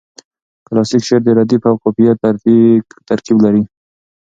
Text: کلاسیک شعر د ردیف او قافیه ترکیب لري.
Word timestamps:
کلاسیک 0.67 1.01
شعر 1.07 1.21
د 1.25 1.29
ردیف 1.37 1.63
او 1.69 1.75
قافیه 1.83 2.13
ترکیب 3.09 3.37
لري. 3.45 3.63